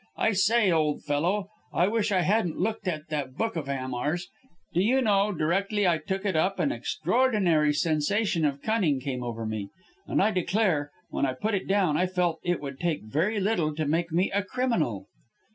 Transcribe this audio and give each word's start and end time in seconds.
I 0.17 0.31
say, 0.31 0.71
old 0.71 1.03
fellow, 1.03 1.49
I 1.71 1.87
wish 1.87 2.11
I 2.11 2.21
hadn't 2.21 2.57
looked 2.57 2.87
at 2.87 3.09
that 3.09 3.35
book 3.35 3.55
of 3.55 3.67
Hamar's. 3.67 4.29
Do 4.73 4.81
you 4.81 4.99
know, 4.99 5.31
directly 5.31 5.87
I 5.87 5.99
took 5.99 6.25
it 6.25 6.35
up, 6.35 6.59
an 6.59 6.71
extraordinary 6.71 7.71
sensation 7.71 8.43
of 8.43 8.63
cunning 8.63 8.99
came 8.99 9.21
over 9.21 9.45
me; 9.45 9.69
and 10.07 10.19
I 10.19 10.31
declare, 10.31 10.89
when 11.09 11.27
I 11.27 11.33
put 11.33 11.53
it 11.53 11.67
down, 11.67 11.97
I 11.97 12.07
felt 12.07 12.39
it 12.43 12.59
would 12.59 12.79
take 12.79 13.03
very 13.03 13.39
little 13.39 13.75
to 13.75 13.85
make 13.85 14.11
me 14.11 14.31
a 14.31 14.41
criminal!" 14.41 15.05